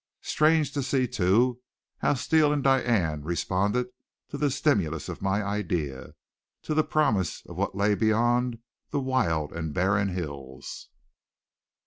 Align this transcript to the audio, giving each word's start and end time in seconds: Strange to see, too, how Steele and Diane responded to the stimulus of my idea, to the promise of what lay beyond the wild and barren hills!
Strange 0.23 0.71
to 0.71 0.81
see, 0.81 1.07
too, 1.07 1.61
how 1.99 2.15
Steele 2.15 2.51
and 2.51 2.63
Diane 2.63 3.21
responded 3.21 3.89
to 4.29 4.37
the 4.39 4.49
stimulus 4.49 5.09
of 5.09 5.21
my 5.21 5.43
idea, 5.43 6.15
to 6.63 6.73
the 6.73 6.83
promise 6.83 7.43
of 7.45 7.55
what 7.55 7.75
lay 7.75 7.93
beyond 7.93 8.57
the 8.89 8.99
wild 8.99 9.53
and 9.53 9.75
barren 9.75 10.07
hills! 10.07 10.89